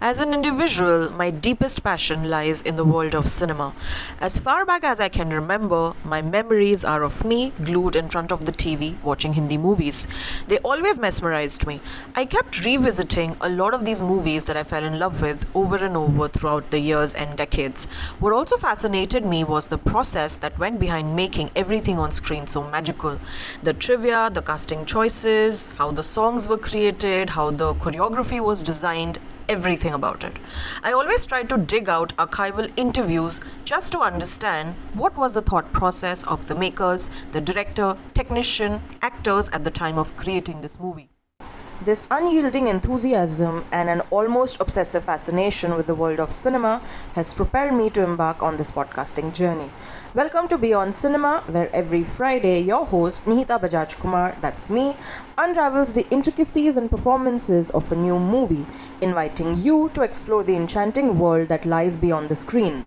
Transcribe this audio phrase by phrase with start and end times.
[0.00, 3.74] As an individual, my deepest passion lies in the world of cinema.
[4.20, 8.30] As far back as I can remember, my memories are of me glued in front
[8.30, 10.06] of the TV watching Hindi movies.
[10.46, 11.80] They always mesmerized me.
[12.14, 15.84] I kept revisiting a lot of these movies that I fell in love with over
[15.84, 17.86] and over throughout the years and decades.
[18.20, 22.62] What also fascinated me was the process that went behind making everything on screen so
[22.62, 23.18] magical.
[23.64, 29.18] The trivia, the casting choices, how the songs were created, how the choreography was designed,
[29.48, 30.38] everything about it.
[30.82, 35.72] I always try to dig out archival interviews just to understand what was the thought
[35.72, 41.08] process of the makers, the director, technician, actors at the time of creating this movie.
[41.80, 46.82] This unyielding enthusiasm and an almost obsessive fascination with the world of cinema
[47.14, 49.70] has propelled me to embark on this podcasting journey.
[50.12, 54.96] Welcome to Beyond Cinema, where every Friday your host, Nihita Bajaj Kumar, that's me,
[55.38, 58.66] unravels the intricacies and performances of a new movie,
[59.00, 62.76] inviting you to explore the enchanting world that lies beyond the screen.